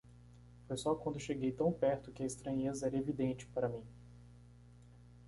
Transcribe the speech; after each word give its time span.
Foi 0.65 0.77
só 0.77 0.95
quando 0.95 1.19
cheguei 1.19 1.51
tão 1.51 1.71
perto 1.71 2.11
que 2.11 2.23
a 2.23 2.25
estranheza 2.25 2.87
era 2.87 2.97
evidente 2.97 3.45
para 3.45 3.69
mim. 3.69 3.85